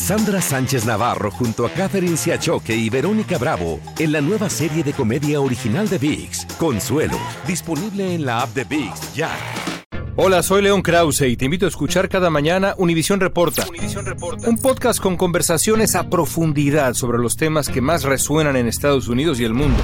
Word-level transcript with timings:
Cassandra 0.00 0.40
Sánchez 0.40 0.86
Navarro 0.86 1.30
junto 1.30 1.66
a 1.66 1.70
Catherine 1.70 2.16
Siachoque 2.16 2.74
y 2.74 2.88
Verónica 2.88 3.36
Bravo 3.36 3.78
en 3.98 4.12
la 4.12 4.22
nueva 4.22 4.48
serie 4.48 4.82
de 4.82 4.94
comedia 4.94 5.42
original 5.42 5.90
de 5.90 5.98
VIX, 5.98 6.46
Consuelo, 6.58 7.18
disponible 7.46 8.14
en 8.14 8.24
la 8.24 8.40
app 8.40 8.54
de 8.54 8.64
VIX 8.64 9.14
ya. 9.14 9.30
Hola, 10.16 10.42
soy 10.42 10.62
León 10.62 10.80
Krause 10.80 11.20
y 11.28 11.36
te 11.36 11.44
invito 11.44 11.66
a 11.66 11.68
escuchar 11.68 12.08
cada 12.08 12.30
mañana 12.30 12.74
Univisión 12.78 13.20
Reporta, 13.20 13.66
un 14.46 14.56
podcast 14.56 15.00
con 15.00 15.18
conversaciones 15.18 15.94
a 15.94 16.08
profundidad 16.08 16.94
sobre 16.94 17.18
los 17.18 17.36
temas 17.36 17.68
que 17.68 17.82
más 17.82 18.02
resuenan 18.02 18.56
en 18.56 18.68
Estados 18.68 19.06
Unidos 19.06 19.38
y 19.38 19.44
el 19.44 19.52
mundo. 19.52 19.82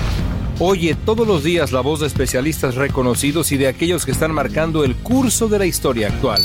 Oye 0.58 0.96
todos 1.05 1.28
los 1.28 1.44
días 1.44 1.72
la 1.72 1.83
voz 1.83 2.00
de 2.00 2.06
especialistas 2.06 2.74
reconocidos 2.74 3.52
y 3.52 3.58
de 3.58 3.69
aquellos 3.69 4.06
que 4.06 4.12
están 4.12 4.33
marcando 4.33 4.83
el 4.83 4.96
curso 4.96 5.46
de 5.48 5.58
la 5.58 5.66
historia 5.66 6.08
actual. 6.08 6.41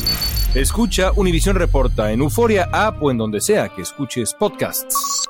Escucha 0.55 1.13
Univisión 1.15 1.55
Reporta 1.55 2.11
en 2.11 2.19
Euforia 2.19 2.67
App 2.73 3.01
o 3.01 3.09
en 3.09 3.17
donde 3.17 3.39
sea 3.39 3.69
que 3.69 3.83
escuches 3.83 4.33
podcasts. 4.33 5.25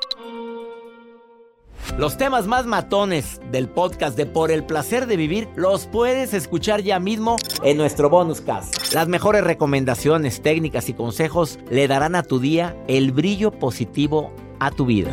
Los 1.96 2.16
temas 2.16 2.48
más 2.48 2.66
matones 2.66 3.40
del 3.52 3.68
podcast 3.68 4.16
de 4.16 4.26
Por 4.26 4.50
el 4.50 4.64
placer 4.64 5.06
de 5.06 5.16
vivir 5.16 5.48
los 5.54 5.86
puedes 5.86 6.34
escuchar 6.34 6.82
ya 6.82 6.98
mismo 6.98 7.36
en 7.62 7.76
nuestro 7.76 8.10
bonus 8.10 8.40
cast. 8.40 8.92
Las 8.94 9.06
mejores 9.06 9.44
recomendaciones, 9.44 10.42
técnicas 10.42 10.88
y 10.88 10.94
consejos 10.94 11.60
le 11.70 11.86
darán 11.86 12.16
a 12.16 12.24
tu 12.24 12.40
día 12.40 12.76
el 12.88 13.12
brillo 13.12 13.52
positivo 13.52 14.32
a 14.58 14.72
tu 14.72 14.86
vida. 14.86 15.12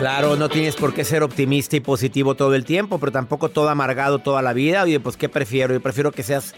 Claro, 0.00 0.34
no 0.34 0.48
tienes 0.48 0.76
por 0.76 0.94
qué 0.94 1.04
ser 1.04 1.22
optimista 1.22 1.76
y 1.76 1.80
positivo 1.80 2.34
todo 2.34 2.54
el 2.54 2.64
tiempo, 2.64 2.98
pero 2.98 3.12
tampoco 3.12 3.50
todo 3.50 3.68
amargado 3.68 4.18
toda 4.18 4.40
la 4.40 4.54
vida. 4.54 4.82
Oye, 4.82 4.98
pues 4.98 5.18
¿qué 5.18 5.28
prefiero? 5.28 5.74
Yo 5.74 5.82
prefiero 5.82 6.10
que 6.10 6.22
seas, 6.22 6.54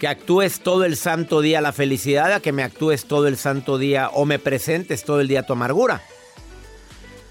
que 0.00 0.08
actúes 0.08 0.58
todo 0.58 0.84
el 0.84 0.96
santo 0.96 1.40
día 1.40 1.60
la 1.60 1.70
felicidad 1.70 2.32
a 2.32 2.40
que 2.40 2.50
me 2.50 2.64
actúes 2.64 3.04
todo 3.04 3.28
el 3.28 3.36
santo 3.36 3.78
día 3.78 4.10
o 4.12 4.24
me 4.24 4.40
presentes 4.40 5.04
todo 5.04 5.20
el 5.20 5.28
día 5.28 5.46
tu 5.46 5.52
amargura. 5.52 6.02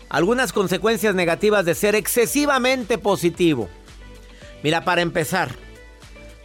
Algunas 0.07 0.53
consecuencias 0.53 1.13
negativas 1.13 1.65
de 1.65 1.75
ser 1.75 1.95
excesivamente 1.95 2.97
positivo. 2.97 3.67
Mira, 4.63 4.85
para 4.85 5.01
empezar, 5.01 5.49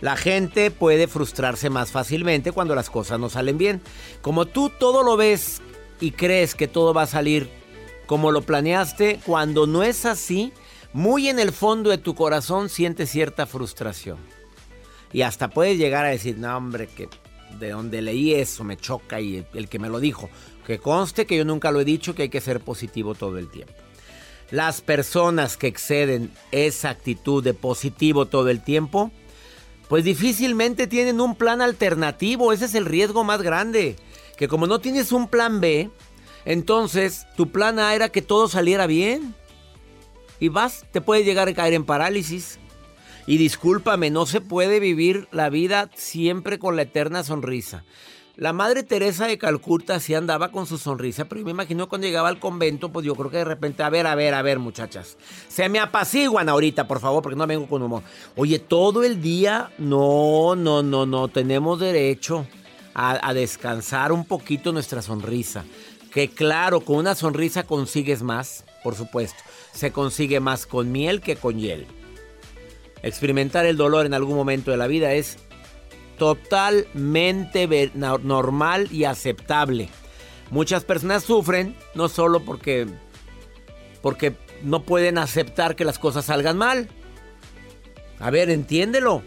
la 0.00 0.16
gente 0.16 0.72
puede 0.72 1.06
frustrarse 1.06 1.70
más 1.70 1.92
fácilmente 1.92 2.50
cuando 2.50 2.74
las 2.74 2.90
cosas 2.90 3.20
no 3.20 3.30
salen 3.30 3.58
bien. 3.58 3.80
Como 4.22 4.46
tú 4.46 4.72
todo 4.76 5.04
lo 5.04 5.16
ves 5.16 5.62
y 6.00 6.10
crees 6.10 6.56
que 6.56 6.66
todo 6.66 6.92
va 6.92 7.02
a 7.02 7.06
salir 7.06 7.48
como 8.08 8.32
lo 8.32 8.40
planeaste, 8.40 9.20
cuando 9.26 9.66
no 9.66 9.82
es 9.82 10.06
así, 10.06 10.54
muy 10.94 11.28
en 11.28 11.38
el 11.38 11.52
fondo 11.52 11.90
de 11.90 11.98
tu 11.98 12.14
corazón 12.14 12.70
sientes 12.70 13.10
cierta 13.10 13.44
frustración. 13.44 14.16
Y 15.12 15.20
hasta 15.22 15.50
puedes 15.50 15.76
llegar 15.76 16.06
a 16.06 16.08
decir, 16.08 16.38
no 16.38 16.56
hombre, 16.56 16.86
que 16.86 17.10
de 17.60 17.70
donde 17.70 18.00
leí 18.00 18.32
eso 18.32 18.64
me 18.64 18.78
choca 18.78 19.20
y 19.20 19.44
el, 19.52 19.68
que 19.68 19.78
me 19.78 19.90
lo 19.90 20.00
dijo. 20.00 20.30
Que 20.66 20.78
conste 20.78 21.26
que 21.26 21.36
yo 21.36 21.44
nunca 21.44 21.70
lo 21.70 21.80
he 21.80 21.84
dicho, 21.84 22.14
que 22.14 22.22
hay 22.22 22.28
que 22.30 22.40
ser 22.40 22.60
positivo 22.60 23.14
todo 23.14 23.36
el 23.36 23.50
tiempo. 23.50 23.74
Las 24.50 24.80
personas 24.80 25.58
que 25.58 25.66
exceden 25.66 26.32
esa 26.50 26.88
actitud 26.88 27.44
de 27.44 27.52
positivo 27.52 28.24
todo 28.24 28.48
el 28.48 28.64
tiempo, 28.64 29.12
pues 29.86 30.02
difícilmente 30.02 30.86
tienen 30.86 31.20
un 31.20 31.34
plan 31.34 31.60
alternativo. 31.60 32.54
Ese 32.54 32.64
es 32.64 32.74
el 32.74 32.86
riesgo 32.86 33.22
más 33.22 33.42
grande. 33.42 33.96
Que 34.38 34.48
como 34.48 34.66
no 34.66 34.78
tienes 34.78 35.12
un 35.12 35.28
plan 35.28 35.60
B, 35.60 35.90
entonces, 36.48 37.26
tu 37.36 37.50
plan 37.50 37.78
A 37.78 37.94
era 37.94 38.08
que 38.08 38.22
todo 38.22 38.48
saliera 38.48 38.86
bien. 38.86 39.34
Y 40.40 40.48
vas, 40.48 40.86
te 40.92 41.02
puede 41.02 41.22
llegar 41.22 41.46
a 41.46 41.52
caer 41.52 41.74
en 41.74 41.84
parálisis. 41.84 42.58
Y 43.26 43.36
discúlpame, 43.36 44.08
no 44.08 44.24
se 44.24 44.40
puede 44.40 44.80
vivir 44.80 45.28
la 45.30 45.50
vida 45.50 45.90
siempre 45.94 46.58
con 46.58 46.74
la 46.74 46.82
eterna 46.82 47.22
sonrisa. 47.22 47.84
La 48.36 48.54
madre 48.54 48.82
Teresa 48.82 49.26
de 49.26 49.36
Calcuta 49.36 50.00
sí 50.00 50.14
andaba 50.14 50.50
con 50.50 50.64
su 50.64 50.78
sonrisa, 50.78 51.26
pero 51.26 51.40
yo 51.40 51.44
me 51.44 51.50
imagino 51.50 51.86
cuando 51.86 52.06
llegaba 52.06 52.30
al 52.30 52.40
convento, 52.40 52.90
pues 52.92 53.04
yo 53.04 53.14
creo 53.14 53.30
que 53.30 53.36
de 53.38 53.44
repente, 53.44 53.82
a 53.82 53.90
ver, 53.90 54.06
a 54.06 54.14
ver, 54.14 54.32
a 54.32 54.40
ver, 54.40 54.58
muchachas, 54.58 55.18
se 55.48 55.68
me 55.68 55.80
apaciguan 55.80 56.48
ahorita, 56.48 56.88
por 56.88 57.00
favor, 57.00 57.22
porque 57.22 57.36
no 57.36 57.46
vengo 57.46 57.66
con 57.66 57.82
humor. 57.82 58.04
Oye, 58.36 58.58
todo 58.58 59.04
el 59.04 59.20
día, 59.20 59.70
no, 59.76 60.56
no, 60.56 60.82
no, 60.82 61.04
no, 61.04 61.28
tenemos 61.28 61.78
derecho 61.78 62.46
a, 62.94 63.28
a 63.28 63.34
descansar 63.34 64.12
un 64.12 64.24
poquito 64.24 64.72
nuestra 64.72 65.02
sonrisa. 65.02 65.66
Que 66.18 66.28
claro, 66.28 66.80
con 66.80 66.96
una 66.96 67.14
sonrisa 67.14 67.62
consigues 67.62 68.24
más, 68.24 68.64
por 68.82 68.96
supuesto. 68.96 69.40
Se 69.72 69.92
consigue 69.92 70.40
más 70.40 70.66
con 70.66 70.90
miel 70.90 71.20
que 71.20 71.36
con 71.36 71.60
hiel. 71.60 71.86
Experimentar 73.04 73.66
el 73.66 73.76
dolor 73.76 74.04
en 74.04 74.14
algún 74.14 74.34
momento 74.34 74.72
de 74.72 74.78
la 74.78 74.88
vida 74.88 75.12
es 75.12 75.36
totalmente 76.18 77.92
normal 77.94 78.88
y 78.90 79.04
aceptable. 79.04 79.90
Muchas 80.50 80.82
personas 80.82 81.22
sufren 81.22 81.76
no 81.94 82.08
solo 82.08 82.44
porque 82.44 82.88
porque 84.02 84.34
no 84.64 84.82
pueden 84.82 85.18
aceptar 85.18 85.76
que 85.76 85.84
las 85.84 86.00
cosas 86.00 86.24
salgan 86.24 86.58
mal. 86.58 86.88
A 88.18 88.30
ver, 88.30 88.50
entiéndelo. 88.50 89.22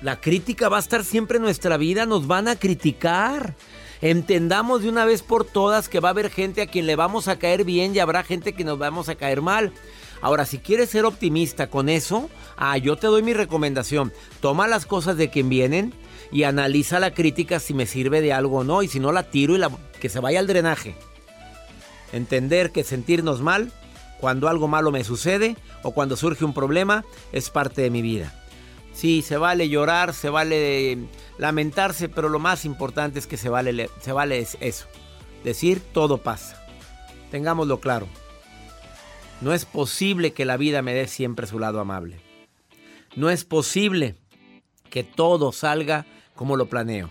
La 0.00 0.22
crítica 0.22 0.70
va 0.70 0.78
a 0.78 0.80
estar 0.80 1.04
siempre 1.04 1.36
en 1.36 1.42
nuestra 1.42 1.76
vida, 1.76 2.06
nos 2.06 2.26
van 2.26 2.48
a 2.48 2.56
criticar. 2.56 3.56
Entendamos 4.02 4.82
de 4.82 4.88
una 4.88 5.04
vez 5.04 5.22
por 5.22 5.44
todas 5.44 5.88
que 5.88 6.00
va 6.00 6.08
a 6.08 6.10
haber 6.10 6.28
gente 6.28 6.60
a 6.60 6.66
quien 6.66 6.86
le 6.86 6.96
vamos 6.96 7.28
a 7.28 7.38
caer 7.38 7.62
bien 7.62 7.94
y 7.94 8.00
habrá 8.00 8.24
gente 8.24 8.52
que 8.52 8.64
nos 8.64 8.76
vamos 8.76 9.08
a 9.08 9.14
caer 9.14 9.42
mal. 9.42 9.72
Ahora, 10.20 10.44
si 10.44 10.58
quieres 10.58 10.90
ser 10.90 11.04
optimista 11.04 11.70
con 11.70 11.88
eso, 11.88 12.28
ah, 12.56 12.76
yo 12.78 12.96
te 12.96 13.06
doy 13.06 13.22
mi 13.22 13.32
recomendación. 13.32 14.12
Toma 14.40 14.66
las 14.66 14.86
cosas 14.86 15.16
de 15.16 15.30
quien 15.30 15.48
vienen 15.48 15.94
y 16.32 16.42
analiza 16.42 16.98
la 16.98 17.14
crítica 17.14 17.60
si 17.60 17.74
me 17.74 17.86
sirve 17.86 18.20
de 18.20 18.32
algo 18.32 18.58
o 18.58 18.64
no. 18.64 18.82
Y 18.82 18.88
si 18.88 18.98
no, 18.98 19.12
la 19.12 19.30
tiro 19.30 19.54
y 19.54 19.58
la, 19.58 19.70
que 20.00 20.08
se 20.08 20.18
vaya 20.18 20.40
al 20.40 20.48
drenaje. 20.48 20.96
Entender 22.12 22.72
que 22.72 22.82
sentirnos 22.82 23.40
mal 23.40 23.72
cuando 24.20 24.48
algo 24.48 24.66
malo 24.66 24.90
me 24.90 25.04
sucede 25.04 25.56
o 25.84 25.92
cuando 25.92 26.16
surge 26.16 26.44
un 26.44 26.54
problema 26.54 27.04
es 27.30 27.50
parte 27.50 27.82
de 27.82 27.90
mi 27.90 28.02
vida. 28.02 28.41
Sí, 28.92 29.22
se 29.22 29.36
vale 29.36 29.68
llorar, 29.68 30.14
se 30.14 30.28
vale 30.28 30.98
lamentarse, 31.38 32.08
pero 32.08 32.28
lo 32.28 32.38
más 32.38 32.64
importante 32.64 33.18
es 33.18 33.26
que 33.26 33.36
se 33.36 33.48
vale, 33.48 33.88
se 34.00 34.12
vale 34.12 34.46
eso. 34.60 34.86
Decir 35.44 35.80
todo 35.92 36.18
pasa. 36.18 36.62
Tengámoslo 37.30 37.80
claro. 37.80 38.06
No 39.40 39.52
es 39.52 39.64
posible 39.64 40.32
que 40.32 40.44
la 40.44 40.56
vida 40.56 40.82
me 40.82 40.94
dé 40.94 41.08
siempre 41.08 41.46
su 41.46 41.58
lado 41.58 41.80
amable. 41.80 42.20
No 43.16 43.28
es 43.28 43.44
posible 43.44 44.14
que 44.88 45.02
todo 45.02 45.52
salga 45.52 46.06
como 46.36 46.56
lo 46.56 46.66
planeo. 46.66 47.10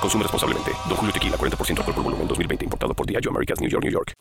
Consume 0.00 0.22
responsablemente. 0.24 0.72
Don 0.88 0.96
Julio 0.96 1.12
Tequila, 1.12 1.36
40% 1.36 1.78
alcohol 1.78 1.94
por 1.94 2.04
volumen, 2.04 2.28
2020. 2.28 2.64
Importado 2.64 2.94
por 2.94 3.06
Diageo 3.06 3.30
Americas, 3.30 3.60
New 3.60 3.68
York, 3.68 3.84
New 3.84 3.92
York. 3.92 4.14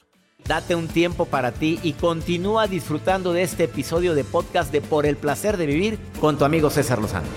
Date 0.46 0.74
un 0.74 0.88
tiempo 0.88 1.26
para 1.26 1.52
ti 1.52 1.80
y 1.84 1.94
continúa 1.94 2.68
disfrutando 2.68 3.34
de 3.34 3.44
este 3.44 3.66
episodio 3.66 4.16
de 4.16 4.24
podcast 4.24 4.72
de 4.72 4.82
Por 4.82 5.06
el 5.06 5.16
Placer 5.16 5.58
de 5.58 5.66
Vivir 5.66 6.00
con 6.20 6.38
tu 6.38 6.46
amigo 6.46 6.70
César 6.70 7.00
Lozano. 7.00 7.28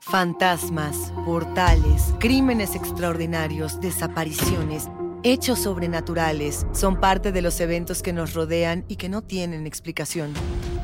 Fantasmas, 0.00 1.12
portales, 1.26 2.14
crímenes 2.18 2.74
extraordinarios, 2.74 3.80
desapariciones, 3.80 4.88
hechos 5.22 5.58
sobrenaturales 5.58 6.66
son 6.72 6.98
parte 6.98 7.32
de 7.32 7.42
los 7.42 7.60
eventos 7.60 8.02
que 8.02 8.12
nos 8.12 8.32
rodean 8.32 8.84
y 8.88 8.96
que 8.96 9.08
no 9.08 9.22
tienen 9.22 9.66
explicación. 9.66 10.32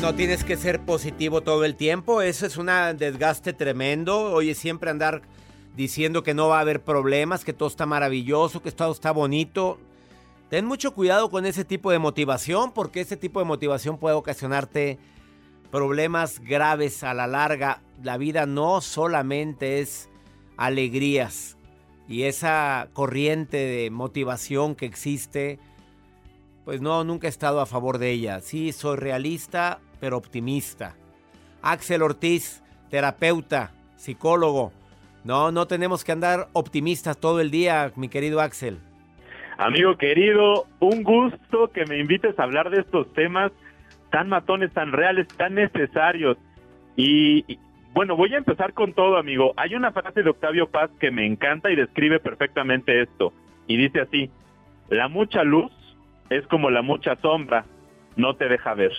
No, 0.00 0.14
tienes 0.14 0.42
que 0.42 0.56
ser 0.56 0.80
positivo 0.80 1.42
todo 1.42 1.64
el 1.64 1.76
tiempo. 1.76 2.22
Eso 2.22 2.46
es 2.46 2.56
un 2.56 2.70
desgaste 2.96 3.52
tremendo. 3.52 4.32
Oye, 4.32 4.54
siempre 4.54 4.90
andar 4.90 5.22
diciendo 5.76 6.22
que 6.22 6.34
no 6.34 6.48
va 6.48 6.58
a 6.58 6.60
haber 6.62 6.82
problemas, 6.82 7.44
que 7.44 7.52
todo 7.52 7.68
está 7.68 7.84
maravilloso, 7.84 8.62
que 8.62 8.72
todo 8.72 8.90
está 8.90 9.12
bonito. 9.12 9.78
Ten 10.48 10.64
mucho 10.64 10.94
cuidado 10.94 11.30
con 11.30 11.46
ese 11.46 11.64
tipo 11.64 11.92
de 11.92 11.98
motivación, 12.00 12.72
porque 12.72 13.02
ese 13.02 13.16
tipo 13.16 13.38
de 13.38 13.44
motivación 13.44 13.98
puede 13.98 14.16
ocasionarte 14.16 14.98
problemas 15.70 16.40
graves 16.40 17.04
a 17.04 17.12
la 17.12 17.26
larga. 17.26 17.82
La 18.02 18.16
vida 18.16 18.46
no 18.46 18.80
solamente 18.80 19.80
es 19.80 20.08
alegrías 20.56 21.58
y 22.08 22.24
esa 22.24 22.88
corriente 22.92 23.58
de 23.58 23.90
motivación 23.90 24.74
que 24.74 24.86
existe, 24.86 25.60
pues 26.64 26.80
no, 26.80 27.04
nunca 27.04 27.26
he 27.26 27.30
estado 27.30 27.60
a 27.60 27.66
favor 27.66 27.98
de 27.98 28.10
ella. 28.10 28.40
Sí, 28.40 28.72
soy 28.72 28.96
realista, 28.96 29.78
pero 30.00 30.16
optimista. 30.16 30.94
Axel 31.62 32.02
Ortiz, 32.02 32.62
terapeuta, 32.90 33.72
psicólogo. 33.96 34.72
No, 35.24 35.52
no 35.52 35.66
tenemos 35.66 36.04
que 36.04 36.12
andar 36.12 36.48
optimistas 36.52 37.18
todo 37.18 37.40
el 37.40 37.50
día, 37.50 37.92
mi 37.96 38.08
querido 38.08 38.40
Axel. 38.40 38.78
Amigo 39.58 39.96
querido, 39.96 40.66
un 40.80 41.02
gusto 41.02 41.70
que 41.72 41.84
me 41.86 41.98
invites 41.98 42.38
a 42.38 42.44
hablar 42.44 42.70
de 42.70 42.80
estos 42.80 43.12
temas 43.12 43.52
tan 44.10 44.28
matones, 44.28 44.72
tan 44.72 44.92
reales, 44.92 45.28
tan 45.36 45.54
necesarios. 45.54 46.36
Y, 46.96 47.58
bueno, 47.94 48.16
voy 48.16 48.34
a 48.34 48.38
empezar 48.38 48.74
con 48.74 48.92
todo, 48.92 49.16
amigo. 49.16 49.54
Hay 49.56 49.74
una 49.74 49.92
frase 49.92 50.22
de 50.22 50.30
Octavio 50.30 50.68
Paz 50.68 50.90
que 51.00 51.10
me 51.10 51.26
encanta 51.26 51.70
y 51.70 51.76
describe 51.76 52.18
perfectamente 52.18 53.02
esto. 53.02 53.32
Y 53.66 53.76
dice 53.76 54.00
así, 54.00 54.30
la 54.88 55.08
mucha 55.08 55.44
luz 55.44 55.72
es 56.36 56.46
como 56.46 56.70
la 56.70 56.82
mucha 56.82 57.16
sombra, 57.16 57.64
no 58.16 58.34
te 58.34 58.48
deja 58.48 58.74
ver. 58.74 58.92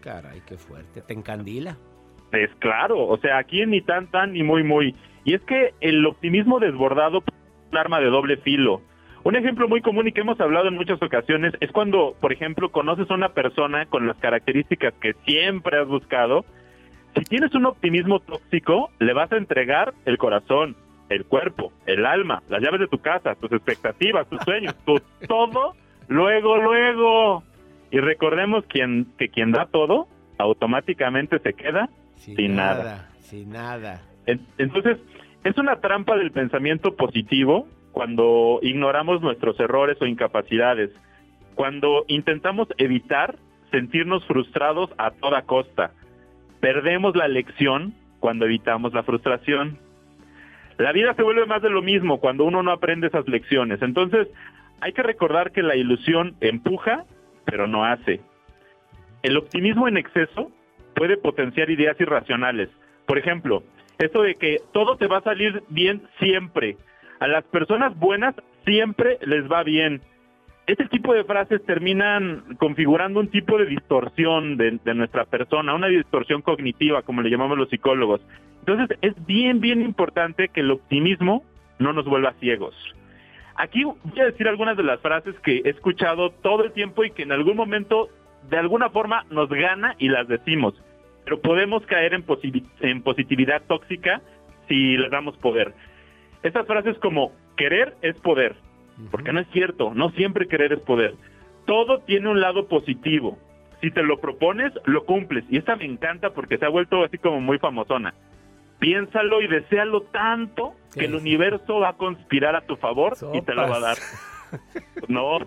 Caray, 0.00 0.42
qué 0.46 0.56
fuerte, 0.56 1.02
te 1.02 1.12
encandila. 1.12 1.76
Es 2.32 2.50
claro, 2.58 3.06
o 3.06 3.18
sea, 3.18 3.38
aquí 3.38 3.64
ni 3.66 3.80
tan 3.80 4.10
tan 4.10 4.32
ni 4.32 4.42
muy 4.42 4.62
muy. 4.62 4.94
Y 5.24 5.34
es 5.34 5.42
que 5.42 5.74
el 5.80 6.06
optimismo 6.06 6.60
desbordado 6.60 7.18
es 7.18 7.34
un 7.72 7.78
arma 7.78 8.00
de 8.00 8.06
doble 8.06 8.36
filo. 8.38 8.82
Un 9.22 9.36
ejemplo 9.36 9.68
muy 9.68 9.82
común 9.82 10.08
y 10.08 10.12
que 10.12 10.22
hemos 10.22 10.40
hablado 10.40 10.68
en 10.68 10.74
muchas 10.74 11.02
ocasiones 11.02 11.52
es 11.60 11.70
cuando, 11.72 12.16
por 12.20 12.32
ejemplo, 12.32 12.70
conoces 12.70 13.10
a 13.10 13.14
una 13.14 13.34
persona 13.34 13.84
con 13.86 14.06
las 14.06 14.16
características 14.16 14.94
que 14.94 15.14
siempre 15.26 15.78
has 15.78 15.86
buscado 15.86 16.44
si 17.16 17.24
tienes 17.24 17.54
un 17.54 17.66
optimismo 17.66 18.20
tóxico, 18.20 18.90
le 18.98 19.12
vas 19.12 19.32
a 19.32 19.36
entregar 19.36 19.94
el 20.04 20.16
corazón, 20.16 20.76
el 21.08 21.24
cuerpo, 21.24 21.72
el 21.86 22.06
alma, 22.06 22.42
las 22.48 22.62
llaves 22.62 22.80
de 22.80 22.86
tu 22.86 22.98
casa, 22.98 23.34
tus 23.34 23.50
expectativas, 23.52 24.28
tus 24.28 24.40
sueños, 24.42 24.76
tu 24.84 25.00
todo, 25.26 25.74
luego, 26.10 26.58
luego. 26.58 27.42
Y 27.90 27.98
recordemos 27.98 28.66
quien, 28.66 29.06
que 29.18 29.30
quien 29.30 29.50
da 29.50 29.64
todo, 29.66 30.06
automáticamente 30.36 31.38
se 31.38 31.54
queda 31.54 31.88
sin, 32.16 32.54
nada, 32.54 33.08
Sin 33.20 33.52
nada. 33.52 34.02
Entonces, 34.58 34.98
es 35.42 35.56
una 35.56 35.80
trampa 35.80 36.16
del 36.16 36.30
pensamiento 36.30 36.94
positivo 36.94 37.66
cuando 37.92 38.58
ignoramos 38.60 39.22
nuestros 39.22 39.58
errores 39.58 39.96
o 40.02 40.06
incapacidades, 40.06 40.90
cuando 41.54 42.04
intentamos 42.08 42.68
evitar 42.76 43.36
sentirnos 43.70 44.24
frustrados 44.26 44.90
a 44.98 45.12
toda 45.12 45.42
costa 45.42 45.92
Perdemos 46.60 47.16
la 47.16 47.26
lección 47.26 47.94
cuando 48.20 48.44
evitamos 48.44 48.92
la 48.92 49.02
frustración. 49.02 49.78
La 50.78 50.92
vida 50.92 51.14
se 51.14 51.22
vuelve 51.22 51.46
más 51.46 51.62
de 51.62 51.70
lo 51.70 51.82
mismo 51.82 52.20
cuando 52.20 52.44
uno 52.44 52.62
no 52.62 52.70
aprende 52.70 53.06
esas 53.06 53.26
lecciones. 53.28 53.80
Entonces, 53.82 54.28
hay 54.80 54.92
que 54.92 55.02
recordar 55.02 55.52
que 55.52 55.62
la 55.62 55.76
ilusión 55.76 56.36
empuja, 56.40 57.04
pero 57.44 57.66
no 57.66 57.84
hace. 57.84 58.20
El 59.22 59.36
optimismo 59.36 59.88
en 59.88 59.96
exceso 59.96 60.50
puede 60.94 61.16
potenciar 61.16 61.70
ideas 61.70 62.00
irracionales. 62.00 62.68
Por 63.06 63.18
ejemplo, 63.18 63.62
eso 63.98 64.22
de 64.22 64.34
que 64.34 64.58
todo 64.72 64.96
te 64.96 65.06
va 65.06 65.18
a 65.18 65.22
salir 65.22 65.62
bien 65.68 66.02
siempre. 66.18 66.76
A 67.18 67.26
las 67.26 67.44
personas 67.44 67.98
buenas 67.98 68.34
siempre 68.64 69.18
les 69.22 69.50
va 69.50 69.62
bien 69.62 70.00
este 70.70 70.86
tipo 70.86 71.12
de 71.12 71.24
frases 71.24 71.64
terminan 71.64 72.44
configurando 72.58 73.18
un 73.18 73.28
tipo 73.28 73.58
de 73.58 73.66
distorsión 73.66 74.56
de, 74.56 74.78
nuestra 74.94 75.24
persona, 75.24 75.74
una 75.74 75.88
distorsión 75.88 76.42
cognitiva, 76.42 77.02
como 77.02 77.22
le 77.22 77.30
llamamos 77.30 77.58
los 77.58 77.68
psicólogos. 77.70 78.20
Entonces, 78.60 78.96
es 79.02 79.14
bien, 79.26 79.60
bien 79.60 79.80
importante 79.80 80.48
que 80.48 80.60
el 80.60 80.70
optimismo 80.70 81.42
no 81.80 81.92
nos 81.92 82.04
vuelva 82.04 82.34
ciegos. 82.34 82.74
Aquí 83.60 83.84
voy 83.84 84.20
a 84.20 84.24
decir 84.24 84.48
algunas 84.48 84.74
de 84.78 84.82
las 84.82 85.00
frases 85.00 85.38
que 85.40 85.58
he 85.58 85.68
escuchado 85.68 86.30
todo 86.30 86.64
el 86.64 86.72
tiempo 86.72 87.04
y 87.04 87.10
que 87.10 87.24
en 87.24 87.32
algún 87.32 87.58
momento, 87.58 88.08
de 88.48 88.56
alguna 88.56 88.88
forma, 88.88 89.26
nos 89.28 89.50
gana 89.50 89.96
y 89.98 90.08
las 90.08 90.26
decimos. 90.28 90.72
Pero 91.24 91.42
podemos 91.42 91.84
caer 91.84 92.14
en, 92.14 92.24
en 92.80 93.02
positividad 93.02 93.60
tóxica 93.68 94.22
si 94.66 94.96
le 94.96 95.10
damos 95.10 95.36
poder. 95.36 95.74
Estas 96.42 96.66
frases 96.66 96.96
como 97.00 97.32
querer 97.58 97.96
es 98.00 98.18
poder, 98.20 98.56
porque 99.10 99.30
no 99.30 99.40
es 99.40 99.48
cierto, 99.48 99.92
no 99.92 100.08
siempre 100.12 100.48
querer 100.48 100.72
es 100.72 100.80
poder. 100.80 101.16
Todo 101.66 101.98
tiene 101.98 102.30
un 102.30 102.40
lado 102.40 102.66
positivo. 102.66 103.36
Si 103.82 103.90
te 103.90 104.02
lo 104.02 104.20
propones, 104.20 104.72
lo 104.86 105.04
cumples. 105.04 105.44
Y 105.50 105.58
esta 105.58 105.76
me 105.76 105.84
encanta 105.84 106.30
porque 106.30 106.56
se 106.56 106.64
ha 106.64 106.70
vuelto 106.70 107.04
así 107.04 107.18
como 107.18 107.42
muy 107.42 107.58
famosona. 107.58 108.14
Piénsalo 108.80 109.42
y 109.42 109.46
deséalo 109.46 110.02
tanto 110.02 110.72
que 110.92 111.04
el 111.04 111.14
universo 111.14 111.78
va 111.80 111.90
a 111.90 111.96
conspirar 111.96 112.56
a 112.56 112.62
tu 112.62 112.76
favor 112.76 113.12
y 113.32 113.42
te 113.42 113.54
lo 113.54 113.68
va 113.68 113.76
a 113.76 113.80
dar. 113.80 113.96
No, 115.06 115.38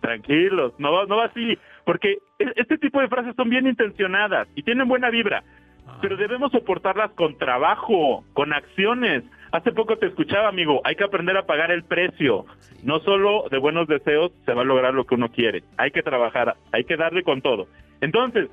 tranquilos, 0.00 0.74
no, 0.78 1.06
no 1.06 1.16
va 1.16 1.26
así, 1.26 1.56
porque 1.84 2.18
e, 2.40 2.44
este 2.56 2.76
tipo 2.78 3.00
de 3.00 3.06
frases 3.06 3.36
son 3.36 3.48
bien 3.48 3.68
intencionadas 3.68 4.48
y 4.56 4.64
tienen 4.64 4.88
buena 4.88 5.10
vibra, 5.10 5.44
pero 6.00 6.16
debemos 6.16 6.50
soportarlas 6.50 7.12
con 7.12 7.38
trabajo, 7.38 8.24
con 8.32 8.52
acciones. 8.52 9.22
Hace 9.52 9.70
poco 9.72 9.96
te 9.96 10.06
escuchaba, 10.06 10.48
amigo, 10.48 10.80
hay 10.84 10.96
que 10.96 11.04
aprender 11.04 11.36
a 11.36 11.46
pagar 11.46 11.70
el 11.70 11.84
precio. 11.84 12.46
No 12.82 12.98
solo 13.00 13.44
de 13.48 13.58
buenos 13.58 13.86
deseos 13.86 14.32
se 14.44 14.52
va 14.52 14.62
a 14.62 14.64
lograr 14.64 14.92
lo 14.92 15.04
que 15.04 15.14
uno 15.14 15.30
quiere. 15.30 15.62
Hay 15.76 15.90
que 15.90 16.02
trabajar, 16.02 16.56
hay 16.72 16.82
que 16.82 16.96
darle 16.96 17.22
con 17.22 17.40
todo. 17.40 17.68
Entonces, 18.00 18.48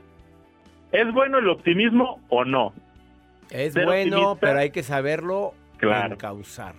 ¿es 0.91 1.11
bueno 1.13 1.39
el 1.39 1.49
optimismo 1.49 2.21
o 2.29 2.45
no? 2.45 2.73
Es 3.49 3.73
bueno, 3.73 4.37
pero 4.39 4.59
hay 4.59 4.71
que 4.71 4.83
saberlo 4.83 5.53
claro, 5.77 6.17
causar. 6.17 6.75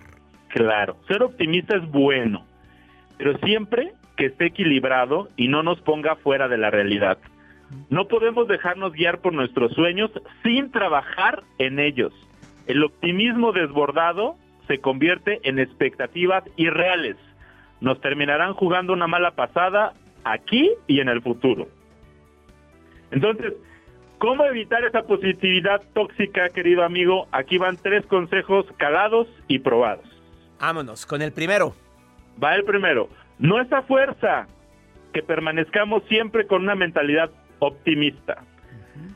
Claro, 0.49 0.97
ser 1.07 1.23
optimista 1.23 1.75
es 1.75 1.89
bueno, 1.89 2.45
pero 3.17 3.37
siempre 3.39 3.93
que 4.15 4.27
esté 4.27 4.47
equilibrado 4.47 5.29
y 5.37 5.47
no 5.47 5.63
nos 5.63 5.79
ponga 5.81 6.15
fuera 6.15 6.47
de 6.47 6.57
la 6.57 6.71
realidad. 6.71 7.17
No 7.89 8.07
podemos 8.07 8.47
dejarnos 8.47 8.93
guiar 8.93 9.19
por 9.19 9.33
nuestros 9.33 9.73
sueños 9.73 10.11
sin 10.43 10.71
trabajar 10.71 11.43
en 11.57 11.79
ellos. 11.79 12.13
El 12.65 12.83
optimismo 12.83 13.51
desbordado 13.51 14.35
se 14.67 14.79
convierte 14.79 15.39
en 15.43 15.59
expectativas 15.59 16.43
irreales. 16.55 17.15
Nos 17.79 18.01
terminarán 18.01 18.53
jugando 18.53 18.93
una 18.93 19.07
mala 19.07 19.31
pasada 19.31 19.93
aquí 20.23 20.71
y 20.87 20.99
en 20.99 21.09
el 21.09 21.21
futuro. 21.21 21.67
Entonces, 23.11 23.53
¿cómo 24.17 24.45
evitar 24.45 24.83
esa 24.83 25.03
positividad 25.03 25.81
tóxica, 25.93 26.49
querido 26.49 26.83
amigo? 26.83 27.27
Aquí 27.31 27.57
van 27.57 27.77
tres 27.77 28.05
consejos 28.05 28.65
cagados 28.77 29.27
y 29.47 29.59
probados. 29.59 30.05
Vámonos, 30.59 31.05
con 31.05 31.21
el 31.21 31.31
primero. 31.31 31.75
Va 32.41 32.55
el 32.55 32.63
primero. 32.63 33.09
No 33.39 33.61
es 33.61 33.71
a 33.71 33.83
fuerza 33.83 34.47
que 35.13 35.21
permanezcamos 35.21 36.03
siempre 36.07 36.47
con 36.47 36.63
una 36.63 36.75
mentalidad 36.75 37.31
optimista. 37.59 38.43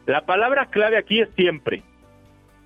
La 0.05 0.25
palabra 0.25 0.67
clave 0.67 0.97
aquí 0.97 1.21
es 1.21 1.29
siempre. 1.35 1.83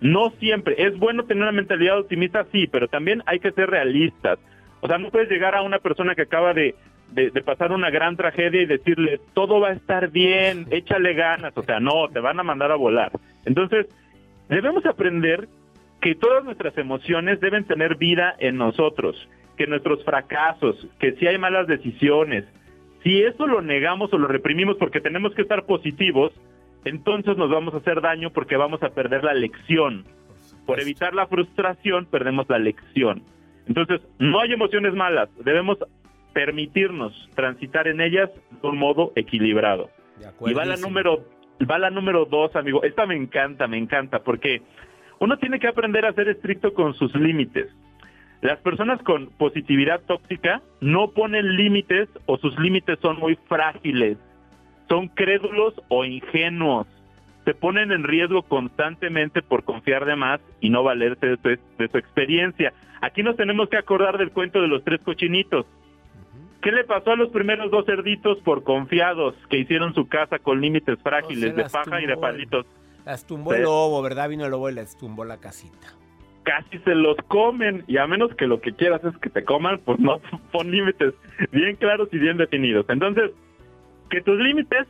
No 0.01 0.32
siempre. 0.39 0.75
Es 0.77 0.98
bueno 0.98 1.24
tener 1.24 1.44
una 1.44 1.51
mentalidad 1.51 2.00
optimista, 2.00 2.46
sí, 2.51 2.68
pero 2.68 2.88
también 2.88 3.24
hay 3.25 3.39
que 3.39 3.51
ser 3.51 3.70
realistas. 3.70 4.39
O 4.82 4.88
sea, 4.88 4.98
no 4.98 5.10
puedes 5.10 5.30
llegar 5.30 5.56
a 5.56 5.62
una 5.62 5.80
persona 5.80 6.15
que 6.15 6.24
acaba 6.24 6.54
de, 7.12 7.29
de, 7.29 7.41
pasar 7.41 7.71
una 7.71 7.89
gran 7.89 8.17
tragedia 8.17 8.62
y 8.62 8.65
decirle, 8.65 9.19
todo 9.33 9.59
va 9.59 9.69
a 9.69 9.74
estar 9.74 10.09
bien, 10.12 10.67
échale 10.71 11.13
ganas. 11.13 11.53
O 11.55 11.63
sea, 11.63 11.79
no, 11.79 12.07
te 12.09 12.19
van 12.19 12.39
a 12.39 12.43
mandar 12.43 12.71
a 12.71 12.75
volar. 12.75 13.12
Entonces, 13.45 13.88
debemos 14.50 14.85
aprender 14.85 15.47
que 16.01 16.15
todas 16.15 16.43
nuestras 16.43 16.77
emociones 16.77 17.39
deben 17.39 17.65
tener 17.65 17.95
vida 17.95 18.35
en 18.39 18.57
nosotros, 18.57 19.15
que 19.57 19.65
nuestros 19.65 20.03
fracasos, 20.03 20.88
que 21.00 21.13
si 21.13 21.25
hay 21.25 21.38
malas 21.38 21.67
decisiones, 21.67 22.45
si 23.03 23.21
eso 23.24 23.47
lo 23.47 23.62
negamos 23.62 24.12
o 24.13 24.17
lo 24.17 24.27
reprimimos 24.27 24.77
porque 24.77 25.01
tenemos 25.01 25.33
que 25.33 25.43
estar 25.43 25.65
positivos, 25.65 26.31
entonces 26.85 27.38
nos 27.38 27.50
vamos 27.50 27.74
a 27.74 27.77
hacer 27.77 28.01
daño 28.01 28.31
porque 28.31 28.57
vamos 28.57 28.83
a 28.83 28.89
perder 28.89 29.24
la 29.24 29.33
lección. 29.33 30.05
Por 30.65 30.79
evitar 30.79 31.13
la 31.13 31.27
frustración, 31.27 32.05
perdemos 32.05 32.47
la 32.50 32.59
lección. 32.59 33.24
Entonces, 33.67 34.01
no 34.19 34.39
hay 34.39 34.53
emociones 34.53 34.93
malas, 34.93 35.29
debemos 35.43 35.79
permitirnos 36.36 37.30
transitar 37.34 37.88
en 37.88 38.00
ellas 38.00 38.30
de 38.62 38.68
un 38.68 38.77
modo 38.77 39.12
equilibrado. 39.15 39.89
Y 40.46 40.54
va 40.54 40.65
la 40.65 40.77
número, 40.77 41.25
va 41.60 41.80
la 41.80 41.89
número 41.89 42.25
dos, 42.25 42.56
amigo. 42.56 42.84
Esta 42.84 43.08
me 43.08 43.15
encanta, 43.15 43.68
me 43.68 43.77
encanta, 43.77 44.20
porque 44.20 44.62
uno 45.20 45.38
tiene 45.39 45.60
que 45.60 45.68
aprender 45.68 46.06
a 46.06 46.13
ser 46.13 46.27
estricto 46.27 46.74
con 46.74 46.94
sus 46.94 47.15
límites. 47.15 47.68
Las 48.42 48.60
personas 48.60 49.01
con 49.01 49.30
positividad 49.38 50.01
tóxica 50.01 50.62
no 50.82 51.12
ponen 51.12 51.56
límites 51.56 52.08
o 52.27 52.38
sus 52.38 52.56
límites 52.60 53.00
son 53.01 53.18
muy 53.18 53.39
frágiles 53.48 54.18
son 54.88 55.08
crédulos 55.10 55.74
o 55.89 56.06
ingenuos. 56.06 56.88
Se 57.46 57.54
ponen 57.54 57.92
en 57.92 58.04
riesgo 58.04 58.44
constantemente 58.44 59.42
por 59.42 59.63
confiar 59.63 60.06
de 60.06 60.15
más 60.15 60.42
y 60.62 60.70
no 60.70 60.84
valerse 60.84 61.38
de 61.38 61.60
su, 61.77 61.98
experiencia. 61.98 62.74
Aquí 63.01 63.22
nos 63.22 63.36
tenemos 63.36 63.70
que 63.70 63.77
acordar 63.77 64.18
del 64.18 64.32
cuento 64.32 64.62
de 64.62 64.68
los 64.68 64.84
tres 64.84 65.00
cochinitos. 65.01 65.65
¿Qué 66.65 66.72
le 66.72 66.84
pasó 66.84 67.12
a 67.12 67.15
los 67.15 67.29
primeros 67.29 67.69
dos 67.69 67.86
cerditos 67.86 68.39
por 68.39 68.63
confiados 68.63 69.36
que 69.51 69.60
hicieron 69.60 69.93
su 69.93 70.07
casa 70.07 70.39
con 70.39 70.62
límites 70.62 70.98
frágiles 71.03 71.55
de 71.55 71.65
paja 71.65 72.01
y 72.01 72.07
de 72.07 72.17
palitos? 72.17 72.65
Las 73.05 73.27
tumbó 73.27 73.53
el 73.53 73.62
lobo, 73.62 74.01
¿verdad? 74.01 74.29
Vino 74.29 74.45
el 74.45 74.50
lobo 74.50 74.67
y 74.72 74.74
les 74.74 74.98
tumbó 74.98 75.25
la 75.25 75.38
casita. 75.38 75.93
Casi 76.41 76.79
se 76.79 76.95
los 76.95 77.17
comen 77.27 77.84
y 77.86 77.98
a 77.98 78.07
menos 78.07 78.34
que 78.34 78.48
lo 78.48 78.62
que 78.62 78.74
quieras 78.74 79.03
es 79.03 79.15
que 79.19 79.29
te 79.29 79.43
coman, 79.43 79.79
pues 79.86 80.00
no 80.00 80.19
pon 80.51 80.72
límites 80.72 81.13
bien 81.51 81.75
claros 81.75 82.10
y 82.12 82.17
bien 82.17 82.38
definidos. 82.38 82.88
Entonces, 82.89 83.29
que 84.10 84.22
tus 84.22 84.39
límites 84.39 84.88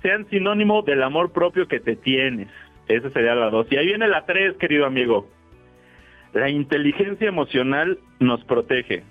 sean 0.00 0.26
sinónimo 0.30 0.80
del 0.80 1.02
amor 1.02 1.32
propio 1.32 1.68
que 1.68 1.80
te 1.80 1.96
tienes. 1.96 2.48
Esa 2.88 3.10
sería 3.10 3.34
la 3.34 3.50
dos. 3.50 3.66
Y 3.68 3.76
ahí 3.76 3.84
viene 3.88 4.08
la 4.08 4.24
tres, 4.24 4.56
querido 4.56 4.86
amigo. 4.86 5.28
La 6.32 6.48
inteligencia 6.48 7.28
emocional 7.28 7.98
nos 8.20 8.42
protege. 8.44 9.04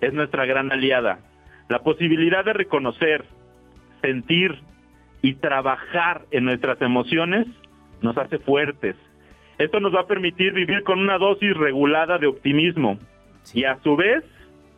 Es 0.00 0.14
nuestra 0.14 0.46
gran 0.46 0.72
aliada. 0.72 1.18
La 1.70 1.78
posibilidad 1.78 2.44
de 2.44 2.52
reconocer, 2.52 3.24
sentir 4.02 4.58
y 5.22 5.34
trabajar 5.34 6.22
en 6.32 6.44
nuestras 6.44 6.82
emociones 6.82 7.46
nos 8.02 8.18
hace 8.18 8.38
fuertes. 8.40 8.96
Esto 9.56 9.78
nos 9.78 9.94
va 9.94 10.00
a 10.00 10.06
permitir 10.08 10.52
vivir 10.52 10.82
con 10.82 10.98
una 10.98 11.16
dosis 11.16 11.56
regulada 11.56 12.18
de 12.18 12.26
optimismo 12.26 12.98
y 13.54 13.64
a 13.64 13.78
su 13.84 13.94
vez 13.94 14.24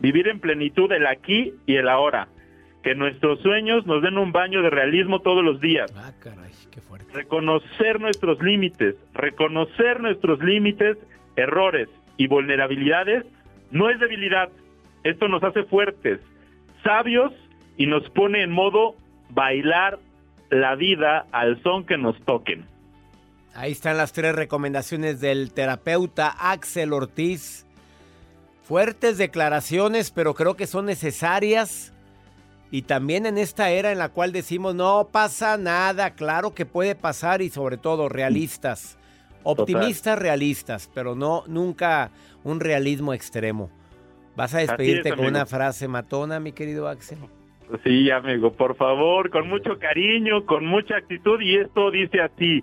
vivir 0.01 0.29
en 0.29 0.39
plenitud 0.39 0.93
el 0.93 1.07
aquí 1.07 1.55
y 1.65 1.77
el 1.77 1.89
ahora 1.89 2.29
que 2.83 2.95
nuestros 2.95 3.41
sueños 3.41 3.87
nos 3.87 4.03
den 4.03 4.19
un 4.19 4.31
baño 4.31 4.61
de 4.61 4.69
realismo 4.69 5.21
todos 5.21 5.43
los 5.43 5.63
días. 5.63 5.91
Ah, 5.97 6.13
caray, 6.23 6.53
qué 6.71 6.83
fuerte. 6.83 7.11
Reconocer 7.15 8.01
nuestros 8.01 8.43
límites, 8.43 8.97
reconocer 9.15 9.99
nuestros 10.01 10.41
límites, 10.43 10.99
errores 11.37 11.89
y 12.19 12.27
vulnerabilidades 12.27 13.25
no 13.71 13.89
es 13.89 13.99
debilidad. 13.99 14.51
Esto 15.05 15.29
nos 15.29 15.43
hace 15.43 15.63
fuertes, 15.63 16.21
sabios 16.83 17.33
y 17.77 17.87
nos 17.87 18.09
pone 18.11 18.43
en 18.43 18.51
modo 18.51 18.95
bailar 19.31 19.99
la 20.51 20.75
vida 20.75 21.27
al 21.33 21.63
son 21.63 21.85
que 21.87 21.97
nos 21.97 22.21
toquen. 22.25 22.67
Ahí 23.55 23.73
están 23.73 23.97
las 23.97 24.13
tres 24.13 24.35
recomendaciones 24.35 25.21
del 25.21 25.53
terapeuta 25.53 26.29
Axel 26.29 26.93
Ortiz. 26.93 27.67
Fuertes 28.63 29.19
declaraciones, 29.19 30.11
pero 30.11 30.35
creo 30.35 30.57
que 30.57 30.67
son 30.67 30.87
necesarias 30.87 31.93
y 32.73 32.83
también 32.83 33.27
en 33.27 33.37
esta 33.37 33.69
era 33.71 33.93
en 33.93 33.99
la 33.99 34.09
cual 34.09 34.33
decimos 34.33 34.75
no 34.75 35.09
pasa 35.13 35.59
nada, 35.59 36.13
claro 36.15 36.55
que 36.55 36.65
puede 36.65 36.95
pasar 36.95 37.43
y 37.43 37.51
sobre 37.51 37.77
todo 37.77 38.09
realistas, 38.09 38.97
optimistas 39.43 40.19
realistas, 40.19 40.91
pero 40.95 41.15
no 41.15 41.45
nunca 41.49 42.11
un 42.45 42.61
realismo 42.61 43.13
extremo. 43.13 43.71
¿Vas 44.37 44.55
a 44.55 44.59
despedirte 44.59 45.11
con 45.15 45.27
una 45.27 45.47
frase 45.47 45.89
matona, 45.89 46.41
mi 46.41 46.53
querido 46.53 46.89
Axel? 46.89 47.19
Sí, 47.85 48.11
amigo, 48.11 48.53
por 48.53 48.77
favor, 48.77 49.31
con 49.31 49.49
mucho 49.49 49.79
cariño, 49.79 50.45
con 50.47 50.67
mucha 50.67 50.97
actitud 50.97 51.41
y 51.41 51.57
esto 51.57 51.91
dice 51.91 52.21
así, 52.21 52.63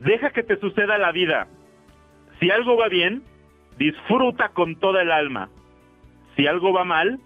deja 0.00 0.30
que 0.30 0.42
te 0.42 0.58
suceda 0.58 0.98
la 0.98 1.10
vida. 1.12 1.48
Si 2.38 2.50
algo 2.50 2.76
va 2.76 2.88
bien, 2.88 3.22
disfruta 3.78 4.50
con 4.50 4.76
toda 4.76 5.02
el 5.02 5.10
alma. 5.10 5.48
Si 6.36 6.46
algo 6.46 6.72
va 6.72 6.84
mal, 6.84 7.20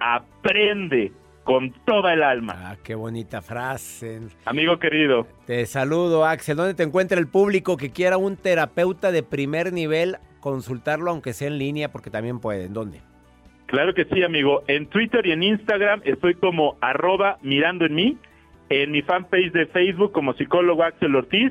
aprende 0.00 1.12
con 1.44 1.72
toda 1.84 2.14
el 2.14 2.22
alma. 2.22 2.54
Ah, 2.56 2.76
qué 2.82 2.94
bonita 2.94 3.42
frase. 3.42 4.20
Amigo 4.44 4.78
querido. 4.78 5.26
Te 5.46 5.66
saludo, 5.66 6.24
Axel. 6.24 6.56
¿Dónde 6.56 6.74
te 6.74 6.82
encuentra 6.82 7.18
el 7.18 7.28
público 7.28 7.76
que 7.76 7.90
quiera 7.90 8.16
un 8.16 8.36
terapeuta 8.36 9.12
de 9.12 9.22
primer 9.22 9.72
nivel? 9.72 10.16
Consultarlo 10.44 11.10
aunque 11.10 11.32
sea 11.32 11.48
en 11.48 11.56
línea 11.56 11.90
porque 11.90 12.10
también 12.10 12.38
pueden. 12.38 12.74
¿Dónde? 12.74 13.00
Claro 13.64 13.94
que 13.94 14.04
sí, 14.04 14.22
amigo. 14.22 14.62
En 14.68 14.88
Twitter 14.88 15.26
y 15.26 15.32
en 15.32 15.42
Instagram 15.42 16.02
estoy 16.04 16.34
como 16.34 16.76
arroba 16.82 17.38
mirando 17.40 17.86
en 17.86 17.94
mí. 17.94 18.18
En 18.68 18.92
mi 18.92 19.00
fanpage 19.00 19.52
de 19.52 19.64
Facebook 19.64 20.12
como 20.12 20.34
psicólogo 20.34 20.82
Axel 20.82 21.16
Ortiz. 21.16 21.50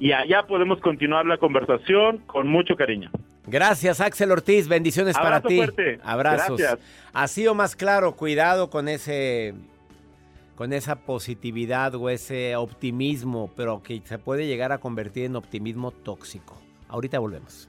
Y 0.00 0.10
allá 0.10 0.42
podemos 0.48 0.80
continuar 0.80 1.24
la 1.24 1.38
conversación 1.38 2.18
con 2.26 2.48
mucho 2.48 2.74
cariño. 2.74 3.12
Gracias, 3.46 4.00
Axel 4.00 4.32
Ortiz. 4.32 4.66
Bendiciones 4.66 5.16
para 5.16 5.40
ti. 5.40 5.58
Fuerte. 5.58 6.00
Abrazos. 6.02 6.58
Gracias. 6.58 6.80
Ha 7.12 7.28
sido 7.28 7.54
más 7.54 7.76
claro. 7.76 8.16
Cuidado 8.16 8.70
con 8.70 8.88
ese. 8.88 9.54
Con 10.56 10.72
esa 10.72 10.96
positividad 10.96 11.94
o 11.94 12.10
ese 12.10 12.56
optimismo, 12.56 13.52
pero 13.56 13.84
que 13.84 14.02
se 14.04 14.18
puede 14.18 14.48
llegar 14.48 14.72
a 14.72 14.78
convertir 14.78 15.26
en 15.26 15.36
optimismo 15.36 15.92
tóxico. 15.92 16.60
Ahorita 16.88 17.20
volvemos. 17.20 17.68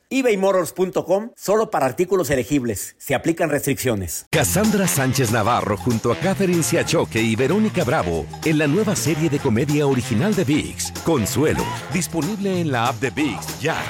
ebaymotors.com 0.11 1.31
solo 1.35 1.71
para 1.71 1.87
artículos 1.87 2.29
elegibles. 2.29 2.95
Se 2.99 3.15
aplican 3.15 3.49
restricciones. 3.49 4.27
Cassandra 4.29 4.87
Sánchez 4.87 5.31
Navarro 5.31 5.77
junto 5.77 6.11
a 6.11 6.15
Catherine 6.17 6.61
Siachoque 6.61 7.21
y 7.21 7.35
Verónica 7.35 7.83
Bravo 7.83 8.27
en 8.45 8.59
la 8.59 8.67
nueva 8.67 8.95
serie 8.95 9.29
de 9.29 9.39
comedia 9.39 9.87
original 9.87 10.35
de 10.35 10.43
Vix, 10.43 10.91
Consuelo, 11.03 11.63
disponible 11.91 12.61
en 12.61 12.71
la 12.71 12.87
app 12.87 12.99
de 12.99 13.09
Vix 13.09 13.59
ya. 13.59 13.81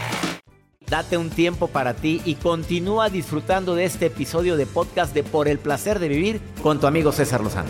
Date 0.92 1.18
un 1.18 1.30
tiempo 1.30 1.68
para 1.68 1.94
ti 1.94 2.22
y 2.25 2.36
continúa 2.36 3.10
disfrutando 3.10 3.75
de 3.75 3.86
este 3.86 4.08
episodio 4.08 4.58
de 4.58 4.66
podcast 4.66 5.13
de 5.13 5.24
Por 5.24 5.48
el 5.48 5.58
placer 5.58 6.00
de 6.00 6.10
vivir 6.10 6.42
con 6.62 6.82
tu 6.82 6.88
amigo 6.88 7.13
César 7.13 7.42
Lozano. 7.42 7.70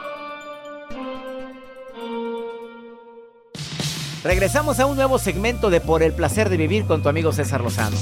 Regresamos 4.23 4.79
a 4.79 4.85
un 4.85 4.95
nuevo 4.95 5.17
segmento 5.17 5.71
de 5.71 5.81
Por 5.81 6.03
el 6.03 6.13
placer 6.13 6.49
de 6.49 6.57
vivir 6.57 6.85
con 6.85 7.01
tu 7.01 7.09
amigo 7.09 7.31
César 7.31 7.61
Lozano. 7.61 7.97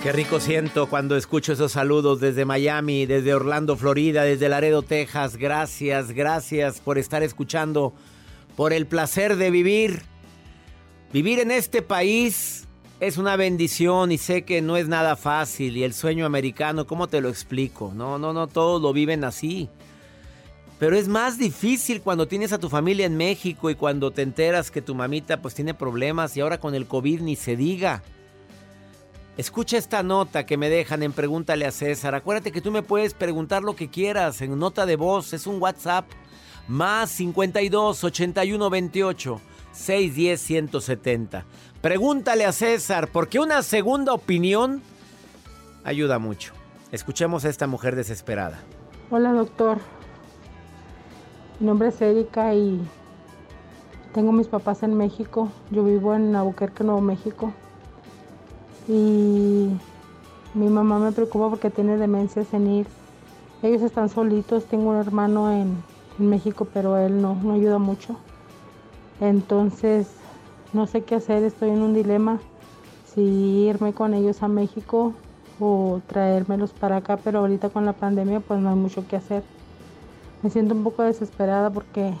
Qué 0.00 0.12
rico 0.12 0.38
siento 0.38 0.88
cuando 0.88 1.16
escucho 1.16 1.52
esos 1.52 1.72
saludos 1.72 2.20
desde 2.20 2.44
Miami, 2.44 3.04
desde 3.04 3.34
Orlando, 3.34 3.76
Florida, 3.76 4.22
desde 4.22 4.48
Laredo, 4.48 4.82
Texas. 4.82 5.36
Gracias, 5.36 6.12
gracias 6.12 6.80
por 6.80 6.98
estar 6.98 7.24
escuchando, 7.24 7.92
por 8.56 8.72
el 8.72 8.86
placer 8.86 9.34
de 9.34 9.50
vivir. 9.50 10.02
Vivir 11.12 11.40
en 11.40 11.50
este 11.50 11.82
país 11.82 12.68
es 13.00 13.18
una 13.18 13.34
bendición 13.34 14.12
y 14.12 14.18
sé 14.18 14.42
que 14.42 14.62
no 14.62 14.76
es 14.76 14.86
nada 14.86 15.16
fácil. 15.16 15.76
Y 15.76 15.82
el 15.82 15.94
sueño 15.94 16.26
americano, 16.26 16.86
¿cómo 16.86 17.08
te 17.08 17.20
lo 17.20 17.28
explico? 17.28 17.92
No, 17.92 18.20
no, 18.20 18.32
no, 18.32 18.46
todos 18.46 18.80
lo 18.80 18.92
viven 18.92 19.24
así. 19.24 19.68
Pero 20.82 20.96
es 20.96 21.06
más 21.06 21.38
difícil 21.38 22.02
cuando 22.02 22.26
tienes 22.26 22.52
a 22.52 22.58
tu 22.58 22.68
familia 22.68 23.06
en 23.06 23.16
México 23.16 23.70
y 23.70 23.76
cuando 23.76 24.10
te 24.10 24.22
enteras 24.22 24.72
que 24.72 24.82
tu 24.82 24.96
mamita 24.96 25.40
pues 25.40 25.54
tiene 25.54 25.74
problemas 25.74 26.36
y 26.36 26.40
ahora 26.40 26.58
con 26.58 26.74
el 26.74 26.88
COVID 26.88 27.20
ni 27.20 27.36
se 27.36 27.54
diga. 27.54 28.02
Escucha 29.36 29.78
esta 29.78 30.02
nota 30.02 30.44
que 30.44 30.56
me 30.56 30.68
dejan 30.68 31.04
en 31.04 31.12
Pregúntale 31.12 31.66
a 31.66 31.70
César. 31.70 32.16
Acuérdate 32.16 32.50
que 32.50 32.60
tú 32.60 32.72
me 32.72 32.82
puedes 32.82 33.14
preguntar 33.14 33.62
lo 33.62 33.76
que 33.76 33.90
quieras 33.90 34.42
en 34.42 34.58
nota 34.58 34.84
de 34.84 34.96
voz. 34.96 35.32
Es 35.32 35.46
un 35.46 35.62
WhatsApp 35.62 36.04
más 36.66 37.12
52 37.12 38.02
81 38.02 38.68
28 38.68 39.40
610 39.70 40.40
170. 40.40 41.44
Pregúntale 41.80 42.44
a 42.44 42.50
César 42.50 43.06
porque 43.06 43.38
una 43.38 43.62
segunda 43.62 44.14
opinión 44.14 44.82
ayuda 45.84 46.18
mucho. 46.18 46.54
Escuchemos 46.90 47.44
a 47.44 47.50
esta 47.50 47.68
mujer 47.68 47.94
desesperada. 47.94 48.60
Hola 49.10 49.32
doctor. 49.32 49.78
Mi 51.62 51.68
nombre 51.68 51.90
es 51.90 52.02
Erika 52.02 52.56
y 52.56 52.80
tengo 54.12 54.32
mis 54.32 54.48
papás 54.48 54.82
en 54.82 54.94
México. 54.94 55.48
Yo 55.70 55.84
vivo 55.84 56.12
en 56.12 56.34
Albuquerque, 56.34 56.82
Nuevo 56.82 57.00
México 57.00 57.52
y 58.88 59.68
mi 60.54 60.68
mamá 60.68 60.98
me 60.98 61.12
preocupa 61.12 61.48
porque 61.50 61.70
tiene 61.70 61.98
demencia 61.98 62.44
senil. 62.44 62.84
Ellos 63.62 63.80
están 63.82 64.08
solitos, 64.08 64.64
tengo 64.64 64.90
un 64.90 64.96
hermano 64.96 65.52
en, 65.52 65.84
México, 66.18 66.66
pero 66.74 66.96
él 66.96 67.22
no, 67.22 67.36
no 67.36 67.52
ayuda 67.52 67.78
mucho. 67.78 68.16
Entonces, 69.20 70.08
no 70.72 70.88
sé 70.88 71.02
qué 71.02 71.14
hacer, 71.14 71.44
estoy 71.44 71.70
en 71.70 71.82
un 71.82 71.94
dilema, 71.94 72.40
si 73.06 73.20
irme 73.20 73.92
con 73.92 74.14
ellos 74.14 74.42
a 74.42 74.48
México 74.48 75.12
o 75.60 76.00
traérmelos 76.08 76.72
para 76.72 76.96
acá, 76.96 77.18
pero 77.18 77.38
ahorita 77.38 77.68
con 77.68 77.86
la 77.86 77.92
pandemia 77.92 78.40
pues 78.40 78.58
no 78.58 78.68
hay 78.68 78.74
mucho 78.74 79.06
que 79.06 79.14
hacer. 79.14 79.44
Me 80.42 80.50
siento 80.50 80.74
un 80.74 80.82
poco 80.82 81.02
desesperada 81.02 81.70
porque 81.70 82.12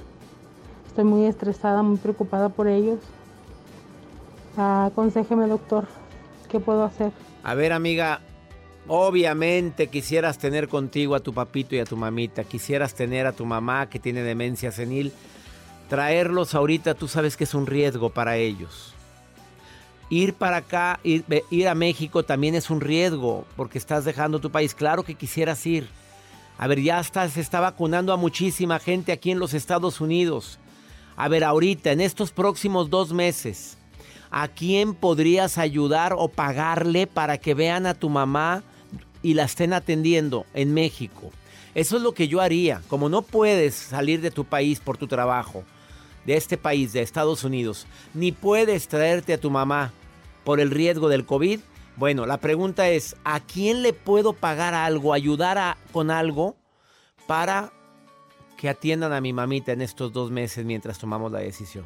estoy 0.86 1.04
muy 1.04 1.26
estresada, 1.26 1.82
muy 1.82 1.96
preocupada 1.96 2.48
por 2.48 2.68
ellos. 2.68 3.00
Aconsejeme, 4.56 5.48
doctor. 5.48 5.86
¿Qué 6.48 6.60
puedo 6.60 6.84
hacer? 6.84 7.10
A 7.42 7.54
ver, 7.54 7.72
amiga, 7.72 8.20
obviamente 8.86 9.88
quisieras 9.88 10.38
tener 10.38 10.68
contigo 10.68 11.14
a 11.14 11.20
tu 11.20 11.32
papito 11.32 11.74
y 11.74 11.80
a 11.80 11.84
tu 11.84 11.96
mamita, 11.96 12.44
quisieras 12.44 12.94
tener 12.94 13.26
a 13.26 13.32
tu 13.32 13.44
mamá 13.44 13.88
que 13.88 13.98
tiene 13.98 14.22
demencia 14.22 14.70
senil. 14.70 15.12
Traerlos 15.88 16.54
ahorita 16.54 16.94
tú 16.94 17.08
sabes 17.08 17.36
que 17.36 17.44
es 17.44 17.54
un 17.54 17.66
riesgo 17.66 18.10
para 18.10 18.36
ellos. 18.36 18.94
Ir 20.10 20.34
para 20.34 20.58
acá, 20.58 21.00
ir, 21.02 21.24
ir 21.50 21.68
a 21.68 21.74
México 21.74 22.22
también 22.22 22.54
es 22.54 22.70
un 22.70 22.80
riesgo 22.80 23.46
porque 23.56 23.78
estás 23.78 24.04
dejando 24.04 24.40
tu 24.40 24.50
país. 24.50 24.74
Claro 24.74 25.02
que 25.02 25.14
quisieras 25.14 25.66
ir. 25.66 25.88
A 26.62 26.68
ver, 26.68 26.80
ya 26.80 27.02
se 27.02 27.40
está 27.40 27.58
vacunando 27.58 28.12
a 28.12 28.16
muchísima 28.16 28.78
gente 28.78 29.10
aquí 29.10 29.32
en 29.32 29.40
los 29.40 29.52
Estados 29.52 30.00
Unidos. 30.00 30.60
A 31.16 31.26
ver, 31.26 31.42
ahorita, 31.42 31.90
en 31.90 32.00
estos 32.00 32.30
próximos 32.30 32.88
dos 32.88 33.12
meses, 33.12 33.76
¿A 34.30 34.46
quién 34.46 34.94
podrías 34.94 35.58
ayudar 35.58 36.14
o 36.16 36.28
pagarle 36.28 37.08
para 37.08 37.36
que 37.38 37.52
vean 37.52 37.84
a 37.84 37.94
tu 37.94 38.08
mamá 38.10 38.62
y 39.22 39.34
la 39.34 39.42
estén 39.42 39.72
atendiendo 39.72 40.46
en 40.54 40.72
México? 40.72 41.32
Eso 41.74 41.96
es 41.96 42.02
lo 42.02 42.12
que 42.12 42.28
yo 42.28 42.40
haría. 42.40 42.80
Como 42.86 43.08
no 43.08 43.22
puedes 43.22 43.74
salir 43.74 44.20
de 44.20 44.30
tu 44.30 44.44
país 44.44 44.78
por 44.78 44.96
tu 44.96 45.08
trabajo, 45.08 45.64
de 46.24 46.36
este 46.36 46.56
país, 46.56 46.92
de 46.92 47.02
Estados 47.02 47.42
Unidos, 47.42 47.88
ni 48.14 48.30
puedes 48.30 48.86
traerte 48.86 49.32
a 49.32 49.40
tu 49.40 49.50
mamá 49.50 49.92
por 50.44 50.60
el 50.60 50.70
riesgo 50.70 51.08
del 51.08 51.26
COVID, 51.26 51.58
bueno, 51.96 52.26
la 52.26 52.38
pregunta 52.38 52.88
es, 52.88 53.16
¿a 53.24 53.40
quién 53.40 53.82
le 53.82 53.92
puedo 53.92 54.32
pagar 54.32 54.74
algo, 54.74 55.12
ayudar 55.12 55.76
con 55.92 56.10
algo 56.10 56.56
para 57.26 57.72
que 58.56 58.68
atiendan 58.68 59.12
a 59.12 59.20
mi 59.20 59.32
mamita 59.32 59.72
en 59.72 59.82
estos 59.82 60.12
dos 60.12 60.30
meses 60.30 60.64
mientras 60.64 60.98
tomamos 60.98 61.32
la 61.32 61.40
decisión? 61.40 61.84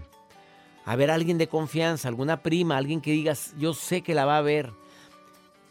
a 0.87 0.95
ver 0.95 1.11
alguien 1.11 1.37
de 1.37 1.49
confianza, 1.49 2.07
alguna 2.07 2.43
prima, 2.43 2.77
alguien 2.77 3.01
que 3.01 3.11
digas, 3.11 3.53
yo 3.59 3.75
sé 3.75 4.03
que 4.03 4.15
la 4.15 4.25
va 4.25 4.39
a 4.39 4.43
ver 4.43 4.71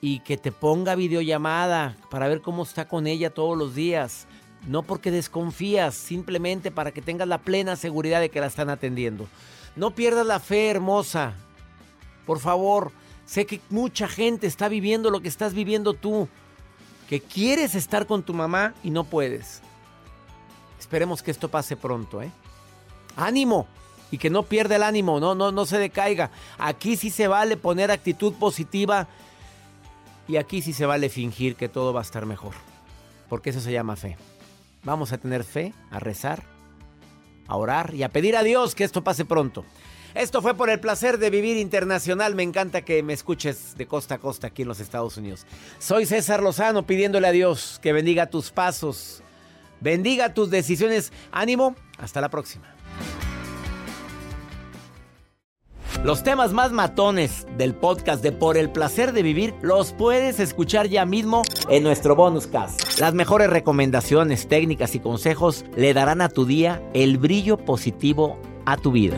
y 0.02 0.20
que 0.20 0.36
te 0.36 0.52
ponga 0.52 0.94
videollamada 0.96 1.96
para 2.12 2.28
ver 2.28 2.42
cómo 2.42 2.64
está 2.64 2.90
con 2.90 3.08
ella 3.08 3.30
todos 3.30 3.58
los 3.58 3.74
días. 3.74 4.28
No 4.68 4.84
porque 4.84 5.12
desconfías, 5.12 5.96
simplemente 5.96 6.70
para 6.70 6.92
que 6.92 7.02
tengas 7.02 7.30
la 7.30 7.38
plena 7.38 7.78
seguridad 7.78 8.20
de 8.20 8.30
que 8.30 8.42
la 8.42 8.48
están 8.48 8.70
atendiendo. 8.70 9.26
No 9.78 9.96
pierdas 9.96 10.26
la 10.26 10.42
fe, 10.42 10.70
hermosa. 10.70 11.34
Por 12.26 12.40
favor, 12.40 12.92
sé 13.26 13.46
que 13.46 13.62
mucha 13.70 14.08
gente 14.08 14.48
está 14.48 14.68
viviendo 14.68 15.10
lo 15.10 15.22
que 15.22 15.28
estás 15.28 15.54
viviendo 15.54 15.94
tú. 15.94 16.28
Que 17.10 17.20
quieres 17.20 17.76
estar 17.76 18.08
con 18.08 18.24
tu 18.24 18.34
mamá 18.34 18.74
y 18.84 18.90
no 18.90 19.04
puedes. 19.04 19.62
Esperemos 20.80 21.22
que 21.22 21.32
esto 21.32 21.50
pase 21.50 21.76
pronto, 21.76 22.22
¿eh? 22.22 22.32
¡Ánimo! 23.16 23.68
y 24.12 24.18
que 24.18 24.30
no 24.30 24.44
pierda 24.44 24.76
el 24.76 24.84
ánimo, 24.84 25.20
no, 25.20 25.36
no, 25.36 25.52
no 25.52 25.66
se 25.66 25.78
decaiga. 25.78 26.32
Aquí 26.58 26.96
sí 26.96 27.10
se 27.10 27.28
vale 27.28 27.58
poner 27.58 27.92
actitud 27.92 28.34
positiva 28.34 29.08
y 30.28 30.38
aquí 30.38 30.62
sí 30.62 30.74
se 30.74 30.86
vale 30.86 31.10
fingir 31.10 31.56
que 31.56 31.70
todo 31.70 31.94
va 31.94 32.00
a 32.00 32.04
estar 32.04 32.26
mejor, 32.26 32.54
porque 33.30 33.50
eso 33.50 33.60
se 33.60 33.72
llama 33.72 33.96
fe. 33.96 34.18
Vamos 34.84 35.12
a 35.12 35.18
tener 35.18 35.44
fe, 35.44 35.74
a 35.92 36.00
rezar, 36.00 36.44
a 37.48 37.58
orar 37.58 37.94
y 37.94 38.04
a 38.04 38.10
pedir 38.10 38.36
a 38.38 38.44
Dios 38.44 38.76
que 38.76 38.84
esto 38.84 39.04
pase 39.04 39.26
pronto. 39.26 39.66
Esto 40.16 40.42
fue 40.42 40.54
por 40.54 40.70
el 40.70 40.80
placer 40.80 41.18
de 41.18 41.30
vivir 41.30 41.58
internacional. 41.58 42.36
Me 42.36 42.44
encanta 42.44 42.84
que 42.84 43.04
me 43.04 43.12
escuches 43.12 43.76
de 43.76 43.86
costa 43.86 44.16
a 44.16 44.18
costa 44.18 44.48
aquí 44.48 44.62
en 44.62 44.70
los 44.70 44.80
Estados 44.80 45.18
Unidos. 45.18 45.46
Soy 45.78 46.06
César 46.06 46.42
Lozano 46.42 46.88
pidiéndole 46.88 47.28
a 47.28 47.32
Dios 47.34 47.82
que 47.84 47.92
bendiga 47.92 48.28
tus 48.28 48.50
pasos, 48.50 49.22
bendiga 49.82 50.34
tus 50.34 50.50
decisiones. 50.50 51.12
Ánimo, 51.34 51.76
hasta 51.98 52.22
la 52.22 52.30
próxima. 52.30 52.64
Los 56.06 56.24
temas 56.24 56.54
más 56.54 56.72
matones 56.72 57.46
del 57.58 57.76
podcast 57.76 58.24
de 58.24 58.32
Por 58.32 58.56
el 58.58 58.70
placer 58.70 59.12
de 59.12 59.22
vivir 59.22 59.54
los 59.62 59.92
puedes 59.92 60.40
escuchar 60.40 60.88
ya 60.88 61.06
mismo 61.06 61.42
en 61.68 61.84
nuestro 61.84 62.16
bonus 62.16 62.48
cast. 62.48 63.00
Las 63.00 63.14
mejores 63.14 63.50
recomendaciones, 63.50 64.48
técnicas 64.48 64.96
y 64.96 65.00
consejos 65.00 65.66
le 65.76 65.94
darán 65.94 66.22
a 66.22 66.30
tu 66.30 66.46
día 66.46 66.82
el 66.94 67.18
brillo 67.18 67.58
positivo 67.58 68.40
a 68.66 68.78
tu 68.78 68.92
vida. 68.92 69.18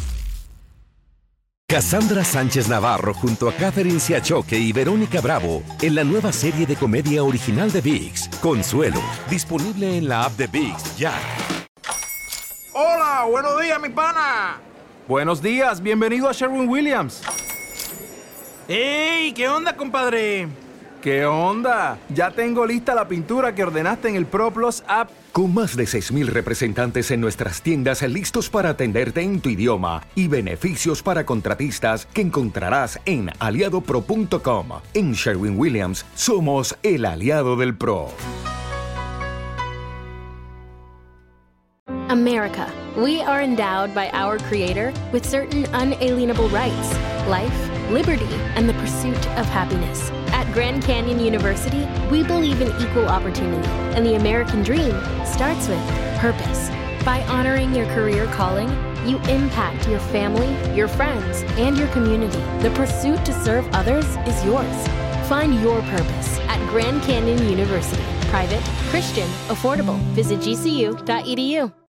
Cassandra 1.71 2.25
Sánchez 2.25 2.67
Navarro 2.67 3.13
junto 3.13 3.47
a 3.47 3.53
Catherine 3.53 4.01
Siachoque 4.01 4.57
y 4.57 4.73
Verónica 4.73 5.21
Bravo 5.21 5.63
en 5.81 5.95
la 5.95 6.03
nueva 6.03 6.33
serie 6.33 6.65
de 6.65 6.75
comedia 6.75 7.23
original 7.23 7.71
de 7.71 7.79
Vix, 7.79 8.27
Consuelo, 8.41 8.99
disponible 9.29 9.97
en 9.97 10.09
la 10.09 10.25
app 10.25 10.33
de 10.33 10.47
Vix 10.47 10.97
ya. 10.97 11.13
Hola, 12.73 13.25
buenos 13.31 13.61
días, 13.61 13.79
mi 13.79 13.87
pana. 13.87 14.57
Buenos 15.07 15.41
días, 15.41 15.81
bienvenido 15.81 16.27
a 16.27 16.33
Sherwin 16.33 16.67
Williams. 16.67 17.21
¡Ey! 18.67 19.31
¿Qué 19.31 19.47
onda, 19.47 19.73
compadre? 19.77 20.49
¿Qué 21.01 21.25
onda? 21.25 21.97
Ya 22.09 22.31
tengo 22.31 22.65
lista 22.65 22.93
la 22.93 23.07
pintura 23.07 23.55
que 23.55 23.63
ordenaste 23.63 24.09
en 24.09 24.17
el 24.17 24.25
ProPlus 24.25 24.83
app. 24.87 25.09
Con 25.31 25.53
más 25.53 25.77
de 25.77 25.85
6.000 25.85 26.25
representantes 26.27 27.09
en 27.11 27.21
nuestras 27.21 27.61
tiendas 27.61 28.01
listos 28.01 28.49
para 28.49 28.71
atenderte 28.71 29.21
en 29.21 29.39
tu 29.39 29.49
idioma 29.49 30.03
y 30.13 30.27
beneficios 30.27 31.01
para 31.01 31.25
contratistas 31.25 32.05
que 32.05 32.21
encontrarás 32.21 32.99
en 33.05 33.29
aliadopro.com. 33.39 34.67
En 34.93 35.13
Sherwin 35.13 35.57
Williams 35.57 36.05
somos 36.15 36.75
el 36.83 37.05
aliado 37.05 37.55
del 37.55 37.77
PRO. 37.77 38.09
America. 42.09 42.67
We 42.97 43.21
are 43.21 43.41
endowed 43.41 43.95
by 43.95 44.09
our 44.11 44.37
Creator 44.37 44.91
with 45.13 45.25
certain 45.25 45.65
unalienable 45.73 46.49
rights 46.49 46.93
life, 47.29 47.89
liberty, 47.89 48.27
and 48.55 48.67
the 48.67 48.73
pursuit 48.73 49.15
of 49.37 49.45
happiness. 49.45 50.11
Grand 50.53 50.83
Canyon 50.83 51.19
University, 51.19 51.87
we 52.11 52.23
believe 52.23 52.59
in 52.59 52.67
equal 52.81 53.07
opportunity, 53.07 53.67
and 53.95 54.05
the 54.05 54.15
American 54.15 54.63
dream 54.63 54.91
starts 55.25 55.67
with 55.67 55.79
purpose. 56.19 56.69
By 57.05 57.23
honoring 57.29 57.73
your 57.73 57.85
career 57.87 58.25
calling, 58.27 58.69
you 59.07 59.17
impact 59.29 59.87
your 59.87 59.99
family, 59.99 60.53
your 60.75 60.87
friends, 60.87 61.43
and 61.57 61.77
your 61.77 61.87
community. 61.89 62.41
The 62.61 62.71
pursuit 62.75 63.23
to 63.25 63.33
serve 63.43 63.65
others 63.73 64.05
is 64.27 64.43
yours. 64.43 64.87
Find 65.27 65.59
your 65.61 65.81
purpose 65.83 66.39
at 66.49 66.69
Grand 66.69 67.01
Canyon 67.03 67.49
University. 67.49 68.03
Private, 68.29 68.61
Christian, 68.89 69.27
affordable. 69.47 69.97
Visit 70.13 70.39
gcu.edu. 70.39 71.71